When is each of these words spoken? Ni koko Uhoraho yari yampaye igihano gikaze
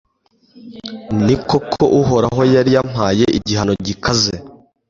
Ni 1.25 1.35
koko 1.49 1.83
Uhoraho 1.99 2.41
yari 2.53 2.69
yampaye 2.75 3.25
igihano 3.37 3.73
gikaze 3.85 4.33